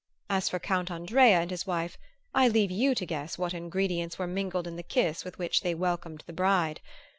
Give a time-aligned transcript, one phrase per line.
[0.31, 1.99] As for Count Andrea and his wife,
[2.33, 5.75] I leave you to guess what ingredients were mingled in the kiss with which they
[5.75, 6.81] welcomed the bride.